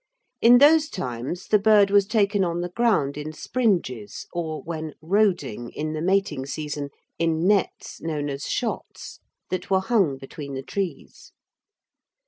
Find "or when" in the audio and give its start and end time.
4.33-4.95